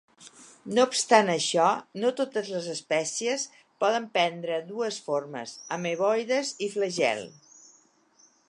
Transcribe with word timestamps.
No 0.77 0.83
obstant 0.91 1.27
això, 1.33 1.67
no 2.03 2.11
totes 2.21 2.49
les 2.55 2.69
espècies 2.73 3.45
poden 3.85 4.09
prendre 4.17 4.59
dues 4.73 5.01
formes, 5.11 5.57
ameboides 5.79 6.55
i 6.69 6.75
flagel. 6.79 7.27